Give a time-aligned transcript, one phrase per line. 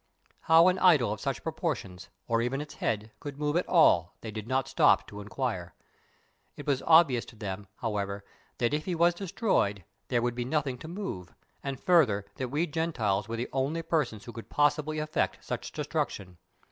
[0.39, 4.31] How an idol of such proportions, or even its head, could move at all they
[4.31, 5.75] did not stop to inquire.
[6.57, 8.25] It was obvious to them, however,
[8.57, 12.65] that if he was destroyed there would be nothing to move and, further, that we
[12.65, 16.39] Gentiles were the only persons who could possibly effect such destruction.